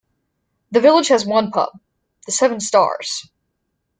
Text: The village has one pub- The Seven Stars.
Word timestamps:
The 0.71 0.79
village 0.79 1.09
has 1.09 1.27
one 1.27 1.51
pub- 1.51 1.79
The 2.25 2.31
Seven 2.31 2.59
Stars. 2.59 3.29